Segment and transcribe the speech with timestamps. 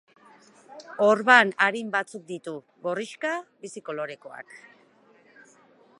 [1.07, 2.55] Orban arin batzuk ditu,
[2.87, 3.35] gorrixka
[3.67, 4.57] bizi kolorekoak.